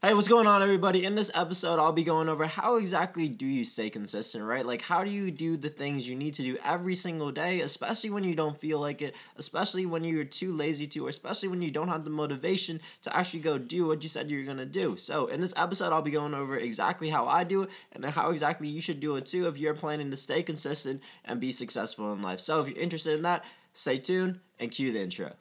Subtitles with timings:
[0.00, 1.04] Hey, what's going on, everybody?
[1.04, 4.64] In this episode, I'll be going over how exactly do you stay consistent, right?
[4.64, 8.10] Like, how do you do the things you need to do every single day, especially
[8.10, 11.60] when you don't feel like it, especially when you're too lazy to, or especially when
[11.60, 14.96] you don't have the motivation to actually go do what you said you're gonna do.
[14.96, 18.30] So, in this episode, I'll be going over exactly how I do it and how
[18.30, 22.12] exactly you should do it too if you're planning to stay consistent and be successful
[22.12, 22.38] in life.
[22.38, 25.32] So, if you're interested in that, stay tuned and cue the intro.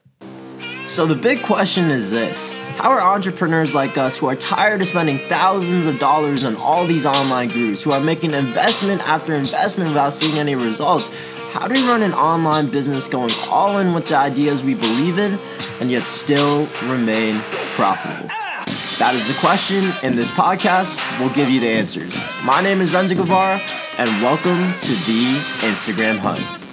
[0.88, 4.88] So, the big question is this How are entrepreneurs like us who are tired of
[4.88, 9.90] spending thousands of dollars on all these online gurus, who are making investment after investment
[9.90, 11.12] without seeing any results,
[11.52, 15.20] how do we run an online business going all in with the ideas we believe
[15.20, 15.38] in
[15.82, 17.36] and yet still remain
[17.76, 18.30] profitable?
[18.98, 19.84] That is the question.
[20.04, 22.18] In this podcast, we'll give you the answers.
[22.46, 23.60] My name is Renzo Guevara,
[23.98, 25.36] and welcome to the
[25.68, 26.67] Instagram Hunt.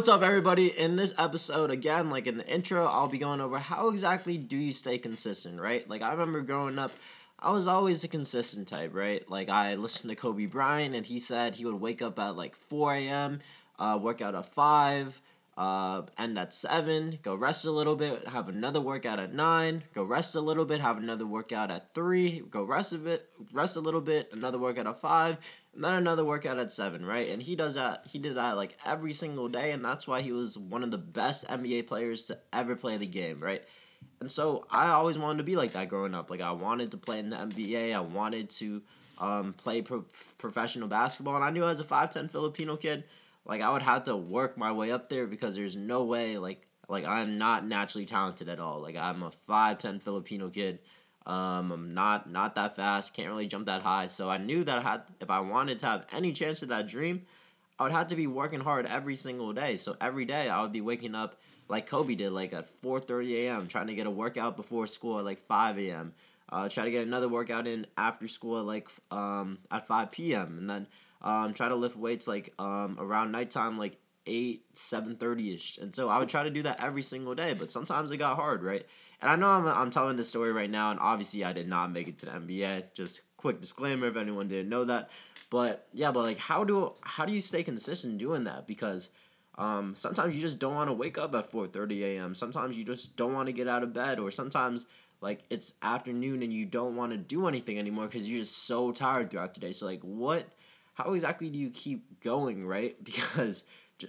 [0.00, 0.68] What's up, everybody?
[0.78, 4.56] In this episode, again, like in the intro, I'll be going over how exactly do
[4.56, 5.86] you stay consistent, right?
[5.90, 6.92] Like, I remember growing up,
[7.38, 9.30] I was always the consistent type, right?
[9.30, 12.56] Like, I listened to Kobe Bryant, and he said he would wake up at like
[12.56, 13.40] 4 a.m.,
[13.78, 15.20] uh, work out at 5,
[15.56, 20.02] uh, end at 7, go rest a little bit, have another workout at 9, go
[20.04, 23.80] rest a little bit, have another workout at 3, go rest a bit, rest a
[23.80, 25.38] little bit, another workout at 5,
[25.74, 27.28] and then another workout at seven, right?
[27.28, 28.04] And he does that.
[28.06, 30.98] He did that like every single day, and that's why he was one of the
[30.98, 33.62] best NBA players to ever play the game, right?
[34.20, 36.30] And so I always wanted to be like that growing up.
[36.30, 37.94] Like I wanted to play in the NBA.
[37.94, 38.82] I wanted to
[39.20, 40.04] um, play pro-
[40.38, 43.04] professional basketball, and I knew as a five ten Filipino kid,
[43.44, 46.66] like I would have to work my way up there because there's no way like
[46.88, 48.80] like I'm not naturally talented at all.
[48.80, 50.80] Like I'm a five ten Filipino kid
[51.26, 54.06] um, I'm not not that fast, can't really jump that high.
[54.08, 56.88] So I knew that I had if I wanted to have any chance of that
[56.88, 57.22] dream,
[57.78, 59.76] I would have to be working hard every single day.
[59.76, 61.36] So every day I would be waking up
[61.68, 65.24] like Kobe did, like at 4:30 a.m., trying to get a workout before school at
[65.24, 66.14] like 5 a.m.
[66.48, 70.58] Uh, try to get another workout in after school at like um, at 5 p.m.
[70.58, 70.86] and then
[71.22, 75.78] um, try to lift weights like um, around nighttime, like 8, 7:30 ish.
[75.78, 78.36] And so I would try to do that every single day, but sometimes it got
[78.36, 78.86] hard, right?
[79.20, 81.92] And I know I'm, I'm telling this story right now, and obviously I did not
[81.92, 82.94] make it to the NBA.
[82.94, 85.10] Just quick disclaimer if anyone didn't know that.
[85.50, 88.66] But yeah, but like how do how do you stay consistent doing that?
[88.66, 89.08] Because
[89.58, 92.34] um, sometimes you just don't want to wake up at 4:30 a.m.
[92.34, 94.86] Sometimes you just don't want to get out of bed, or sometimes
[95.20, 98.90] like it's afternoon and you don't want to do anything anymore because you're just so
[98.92, 99.72] tired throughout the day.
[99.72, 100.46] So like, what?
[101.04, 102.96] How exactly do you keep going, right?
[103.04, 103.64] Because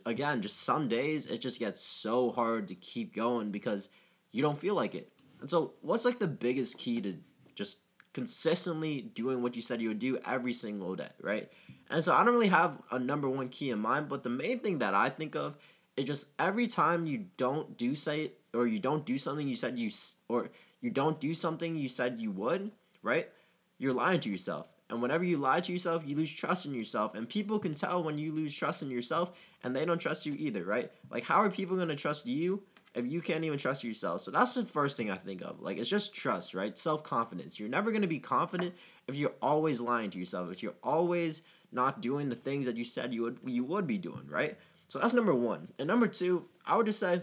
[0.05, 3.89] again, just some days it just gets so hard to keep going because
[4.31, 5.11] you don't feel like it.
[5.41, 7.17] And so, what's like the biggest key to
[7.55, 7.79] just
[8.13, 11.49] consistently doing what you said you would do every single day, right?
[11.89, 14.59] And so, I don't really have a number one key in mind, but the main
[14.59, 15.57] thing that I think of
[15.97, 19.77] is just every time you don't do say or you don't do something you said
[19.77, 19.89] you
[20.29, 20.49] or
[20.79, 23.29] you don't do something you said you would, right?
[23.77, 24.67] You're lying to yourself.
[24.91, 27.15] And whenever you lie to yourself, you lose trust in yourself.
[27.15, 29.31] And people can tell when you lose trust in yourself
[29.63, 30.91] and they don't trust you either, right?
[31.09, 32.61] Like, how are people going to trust you
[32.93, 34.21] if you can't even trust yourself.
[34.21, 35.61] So that's the first thing I think of.
[35.61, 36.77] Like it's just trust, right?
[36.77, 37.59] Self-confidence.
[37.59, 38.73] You're never going to be confident
[39.07, 40.51] if you're always lying to yourself.
[40.51, 41.41] If you're always
[41.71, 44.57] not doing the things that you said you would you would be doing, right?
[44.87, 45.69] So that's number 1.
[45.79, 47.21] And number 2, I would just say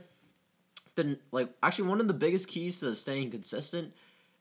[0.95, 3.93] then like actually one of the biggest keys to staying consistent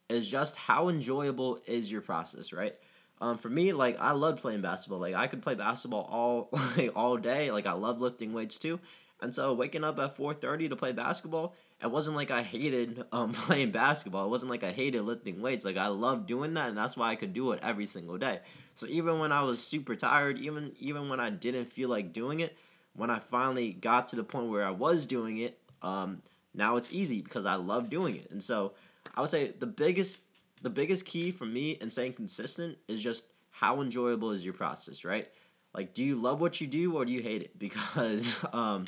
[0.09, 2.75] is just how enjoyable is your process, right?
[3.19, 4.99] Um, for me, like I love playing basketball.
[4.99, 7.51] Like I could play basketball all like all day.
[7.51, 8.79] Like I love lifting weights too.
[9.19, 13.33] And so waking up at 4:30 to play basketball, it wasn't like I hated um,
[13.33, 14.25] playing basketball.
[14.25, 15.65] It wasn't like I hated lifting weights.
[15.65, 18.39] Like I loved doing that, and that's why I could do it every single day.
[18.75, 22.41] So even when I was super tired, even even when I didn't feel like doing
[22.41, 22.55] it,
[22.95, 26.21] when I finally got to the point where I was doing it, um,
[26.53, 28.29] now it's easy because I love doing it.
[28.29, 28.73] And so
[29.15, 30.19] I would say the biggest
[30.61, 35.03] the biggest key for me in staying consistent is just how enjoyable is your process,
[35.03, 35.27] right?
[35.73, 37.51] Like, do you love what you do or do you hate it?
[37.59, 38.85] Because um,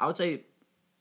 [0.00, 0.42] I would say,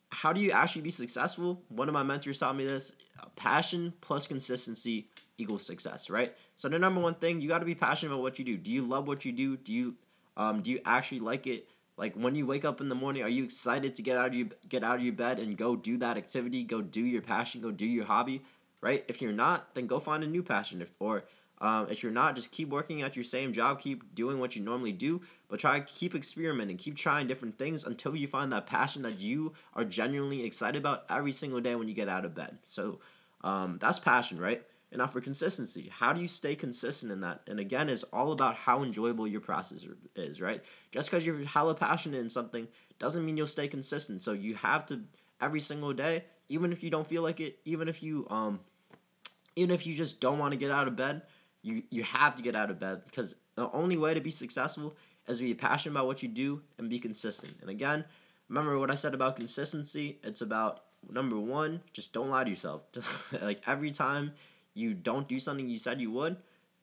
[0.09, 1.61] how do you actually be successful?
[1.69, 2.93] One of my mentors taught me this
[3.35, 5.07] passion plus consistency
[5.37, 6.35] equals success, right?
[6.57, 8.57] So, the number one thing, you got to be passionate about what you do.
[8.57, 9.57] Do you love what you do?
[9.57, 9.95] Do you,
[10.37, 11.67] um, do you actually like it?
[11.97, 14.33] Like when you wake up in the morning, are you excited to get out of
[14.33, 17.61] your get out of your bed and go do that activity, go do your passion,
[17.61, 18.41] go do your hobby,
[18.81, 19.05] right?
[19.07, 20.81] If you're not, then go find a new passion.
[20.81, 21.23] If, or
[21.59, 24.63] um, if you're not, just keep working at your same job, keep doing what you
[24.63, 29.03] normally do, but try keep experimenting, keep trying different things until you find that passion
[29.03, 32.57] that you are genuinely excited about every single day when you get out of bed.
[32.65, 32.99] So
[33.43, 34.63] um, that's passion, right?
[34.91, 37.41] And now for consistency, how do you stay consistent in that?
[37.47, 39.85] And again, it's all about how enjoyable your process
[40.15, 40.61] is, right?
[40.91, 42.67] Just because you're hella passionate in something
[42.99, 44.21] doesn't mean you'll stay consistent.
[44.21, 45.01] So you have to
[45.39, 48.59] every single day even if you don't feel like it, even if you um,
[49.55, 51.23] even if you just don't want to get out of bed,
[51.61, 54.95] you you have to get out of bed because the only way to be successful
[55.27, 57.53] is to be passionate about what you do and be consistent.
[57.61, 58.05] And again,
[58.49, 60.19] remember what I said about consistency.
[60.23, 62.81] It's about number one, just don't lie to yourself.
[63.41, 64.33] like every time
[64.73, 66.37] you don't do something you said you would,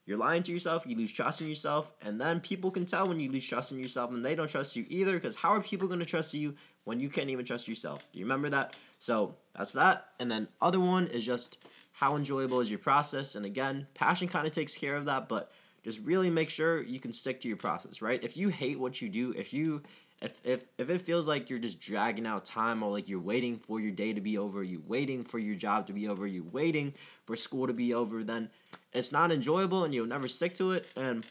[0.07, 3.21] you're lying to yourself, you lose trust in yourself, and then people can tell when
[3.21, 5.87] you lose trust in yourself and they don't trust you either because how are people
[5.87, 6.55] going to trust you
[6.85, 8.07] when you can't even trust yourself?
[8.13, 8.75] Do you remember that?
[8.99, 10.09] So that's that.
[10.19, 11.59] And then other one is just
[11.99, 13.35] how enjoyable is your process?
[13.35, 15.51] And again, passion kind of takes care of that, but
[15.83, 18.23] just really make sure you can stick to your process, right?
[18.23, 19.83] If you hate what you do, if you
[20.23, 23.59] if if if it feels like you're just dragging out time or like you're waiting
[23.59, 26.45] for your day to be over, you waiting for your job to be over, you
[26.53, 26.95] waiting
[27.27, 28.49] for school to be over, then
[28.93, 30.87] it's not enjoyable and you'll never stick to it.
[30.95, 31.27] And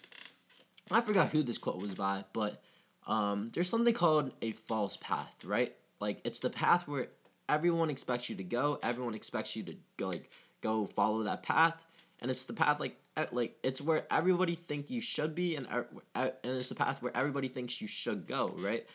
[0.92, 2.62] I forgot who this quote was by, but
[3.08, 5.74] um, there's something called a false path, right?
[6.02, 7.08] Like it's the path where
[7.48, 10.30] everyone expects you to go, everyone expects you to go like
[10.62, 11.76] go follow that path,
[12.20, 12.98] and it's the path like
[13.32, 17.16] like it's where everybody think you should be, and er, and it's the path where
[17.16, 18.86] everybody thinks you should go, right?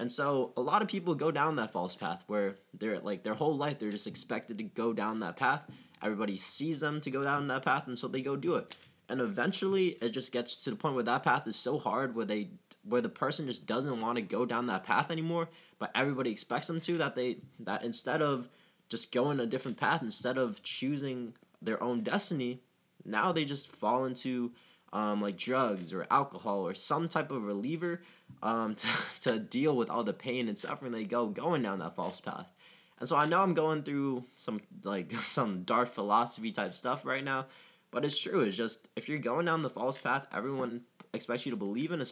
[0.00, 3.34] And so a lot of people go down that false path where they're like their
[3.34, 5.62] whole life they're just expected to go down that path.
[6.02, 8.76] Everybody sees them to go down that path, and so they go do it.
[9.08, 12.26] And eventually, it just gets to the point where that path is so hard where
[12.26, 12.50] they
[12.84, 16.66] where the person just doesn't want to go down that path anymore, but everybody expects
[16.68, 16.98] them to.
[16.98, 18.48] That they that instead of
[18.88, 22.60] just going a different path, instead of choosing their own destiny,
[23.04, 24.52] now they just fall into
[24.92, 28.00] um, like drugs or alcohol or some type of reliever
[28.42, 28.88] um, to,
[29.22, 32.52] to deal with all the pain and suffering they go going down that false path.
[32.98, 37.24] And so I know I'm going through some like some dark philosophy type stuff right
[37.24, 37.46] now,
[37.90, 38.40] but it's true.
[38.40, 40.82] It's just if you're going down the false path, everyone
[41.12, 42.02] expects you to believe in.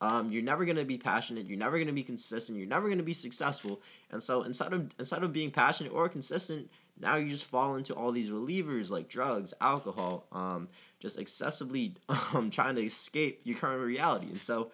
[0.00, 1.46] Um, you're never gonna be passionate.
[1.46, 2.58] You're never gonna be consistent.
[2.58, 3.80] You're never gonna be successful.
[4.10, 6.70] And so instead of instead of being passionate or consistent,
[7.00, 10.68] now you just fall into all these relievers like drugs, alcohol, um,
[11.00, 11.94] just excessively
[12.34, 14.26] um, trying to escape your current reality.
[14.26, 14.70] And so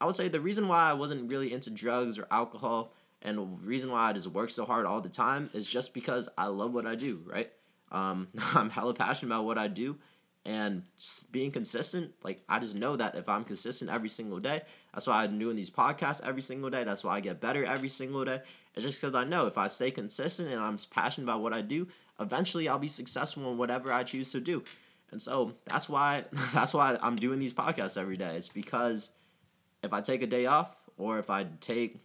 [0.00, 2.92] I would say the reason why I wasn't really into drugs or alcohol
[3.22, 6.28] and the reason why I just work so hard all the time is just because
[6.36, 7.50] I love what I do, right?
[7.90, 9.96] Um, I'm hella passionate about what I do
[10.46, 10.82] and
[11.32, 14.60] being consistent like i just know that if i'm consistent every single day
[14.92, 17.88] that's why i'm doing these podcasts every single day that's why i get better every
[17.88, 18.40] single day.
[18.74, 21.62] It's just because i know if i stay consistent and i'm passionate about what i
[21.62, 21.88] do
[22.20, 24.62] eventually i'll be successful in whatever i choose to do.
[25.10, 28.36] And so that's why that's why i'm doing these podcasts every day.
[28.36, 29.10] It's because
[29.82, 31.96] if i take a day off or if i take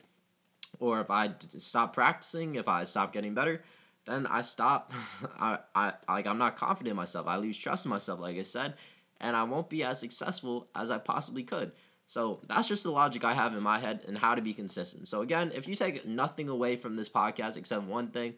[0.79, 3.61] or if i stop practicing if i stop getting better
[4.05, 4.91] then I stop.
[5.39, 7.27] I, I like I'm not confident in myself.
[7.27, 8.75] I lose trust in myself, like I said,
[9.19, 11.71] and I won't be as successful as I possibly could.
[12.07, 15.07] So that's just the logic I have in my head and how to be consistent.
[15.07, 18.33] So again, if you take nothing away from this podcast except one thing,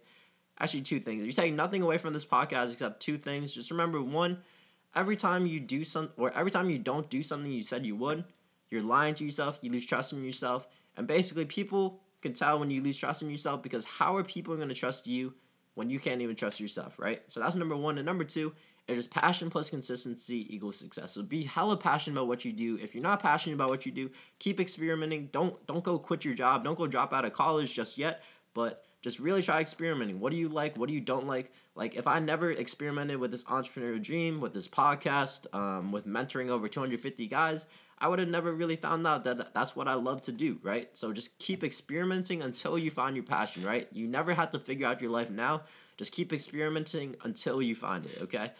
[0.59, 1.21] actually two things.
[1.21, 4.39] If you take nothing away from this podcast except two things, just remember one,
[4.93, 7.95] every time you do some or every time you don't do something you said you
[7.95, 8.25] would,
[8.69, 10.67] you're lying to yourself, you lose trust in yourself,
[10.97, 14.55] and basically people can tell when you lose trust in yourself because how are people
[14.57, 15.33] going to trust you
[15.75, 17.21] when you can't even trust yourself, right?
[17.27, 17.97] So that's number one.
[17.97, 18.53] And number two
[18.87, 21.11] is just passion plus consistency equals success.
[21.13, 22.77] So be hella passionate about what you do.
[22.81, 24.09] If you're not passionate about what you do,
[24.39, 25.29] keep experimenting.
[25.31, 26.63] Don't don't go quit your job.
[26.63, 28.23] Don't go drop out of college just yet.
[28.53, 30.19] But just really try experimenting.
[30.19, 30.77] What do you like?
[30.77, 31.51] What do you don't like?
[31.75, 36.49] Like if I never experimented with this entrepreneur dream, with this podcast, um, with mentoring
[36.49, 37.65] over 250 guys,
[37.97, 40.89] I would have never really found out that that's what I love to do, right?
[40.93, 43.87] So just keep experimenting until you find your passion, right?
[43.91, 45.63] You never have to figure out your life now.
[45.97, 48.51] Just keep experimenting until you find it, okay?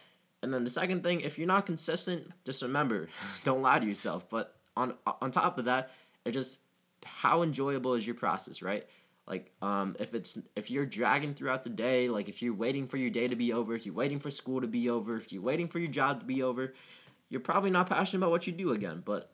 [0.42, 3.08] And then the second thing, if you're not consistent, just remember,
[3.44, 4.28] don't lie to yourself.
[4.28, 5.90] But on on top of that,
[6.24, 6.56] it just
[7.04, 8.86] how enjoyable is your process, right?
[9.26, 12.96] Like um, if it's if you're dragging throughout the day, like if you're waiting for
[12.96, 15.42] your day to be over, if you're waiting for school to be over, if you're
[15.42, 16.74] waiting for your job to be over,
[17.28, 19.02] you're probably not passionate about what you do again.
[19.04, 19.31] But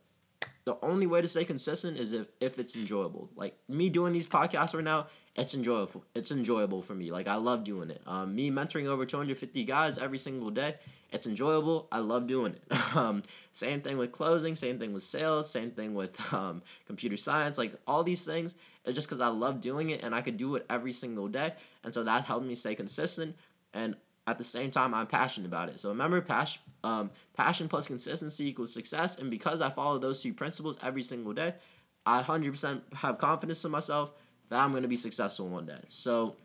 [0.68, 3.30] the only way to stay consistent is if, if it's enjoyable.
[3.34, 6.04] Like me doing these podcasts right now, it's enjoyable.
[6.14, 7.10] It's enjoyable for me.
[7.10, 8.02] Like I love doing it.
[8.06, 10.74] Um, me mentoring over 250 guys every single day,
[11.10, 11.88] it's enjoyable.
[11.90, 12.62] I love doing it.
[12.96, 13.22] um,
[13.52, 14.54] same thing with closing.
[14.54, 15.50] Same thing with sales.
[15.50, 17.56] Same thing with um, computer science.
[17.56, 20.54] Like all these things, it's just because I love doing it and I could do
[20.56, 21.54] it every single day.
[21.82, 23.36] And so that helped me stay consistent.
[23.72, 23.96] And
[24.28, 25.80] at the same time, I'm passionate about it.
[25.80, 29.16] So remember, passion, um, passion plus consistency equals success.
[29.16, 31.54] And because I follow those two principles every single day,
[32.04, 34.12] I 100% have confidence in myself
[34.50, 35.80] that I'm going to be successful one day.
[35.88, 36.36] So,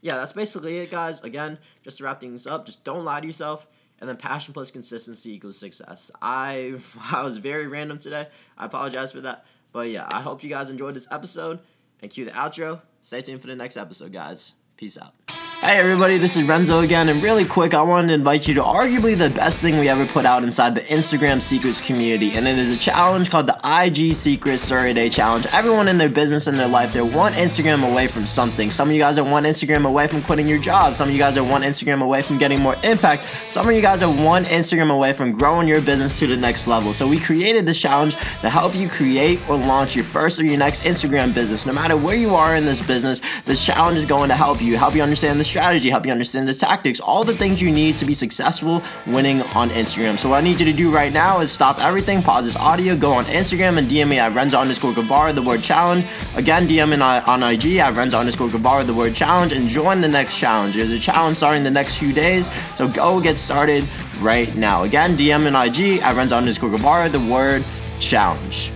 [0.00, 1.22] yeah, that's basically it, guys.
[1.22, 3.66] Again, just to wrap things up, just don't lie to yourself.
[4.00, 6.10] And then passion plus consistency equals success.
[6.20, 6.74] I
[7.12, 8.28] I was very random today.
[8.58, 9.44] I apologize for that.
[9.72, 11.60] But yeah, I hope you guys enjoyed this episode.
[12.00, 12.80] And cue the outro.
[13.02, 14.54] Stay tuned for the next episode, guys.
[14.76, 15.43] Peace out.
[15.60, 18.62] Hey everybody, this is Renzo again, and really quick, I wanted to invite you to
[18.62, 22.58] arguably the best thing we ever put out inside the Instagram Secrets community, and it
[22.58, 25.46] is a challenge called the IG Secrets 30 Day Challenge.
[25.52, 28.70] Everyone in their business and their life, they're one Instagram away from something.
[28.70, 30.94] Some of you guys are one Instagram away from quitting your job.
[30.94, 33.24] Some of you guys are one Instagram away from getting more impact.
[33.48, 36.66] Some of you guys are one Instagram away from growing your business to the next
[36.66, 36.92] level.
[36.92, 40.58] So we created this challenge to help you create or launch your first or your
[40.58, 41.64] next Instagram business.
[41.64, 44.76] No matter where you are in this business, this challenge is going to help you,
[44.76, 47.98] help you understand the strategy, help you understand the tactics, all the things you need
[47.98, 50.18] to be successful winning on Instagram.
[50.18, 52.96] So what I need you to do right now is stop everything, pause this audio,
[52.96, 56.06] go on Instagram and DM me at Renzo underscore Guevara, the word challenge.
[56.34, 60.08] Again, DM me on IG at Renzo underscore Guevara, the word challenge, and join the
[60.08, 60.76] next challenge.
[60.76, 63.86] There's a challenge starting the next few days, so go get started
[64.20, 64.84] right now.
[64.84, 67.62] Again, DM and IG at Renzo underscore Guevara, the word
[68.00, 68.73] challenge.